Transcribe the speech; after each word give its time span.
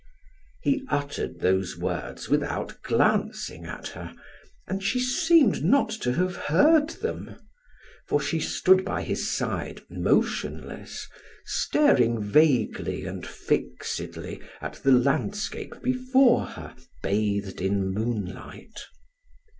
He 0.63 0.83
uttered 0.89 1.41
these 1.41 1.77
words 1.77 2.27
without 2.27 2.81
glancing 2.81 3.67
at 3.67 3.89
her, 3.89 4.15
and 4.67 4.81
she 4.83 4.99
seemed 4.99 5.63
not 5.63 5.89
to 6.01 6.13
have 6.13 6.35
heard 6.37 6.89
them, 7.05 7.35
for 8.07 8.19
she 8.19 8.39
stood 8.39 8.83
by 8.83 9.03
his 9.03 9.29
side 9.29 9.81
motionless, 9.91 11.07
staring 11.45 12.19
vaguely 12.19 13.05
and 13.05 13.27
fixedly 13.27 14.41
at 14.59 14.81
the 14.81 14.91
landscape 14.91 15.75
before 15.83 16.45
her, 16.45 16.75
bathed 17.03 17.61
in 17.61 17.91
moonlight. 17.93 18.81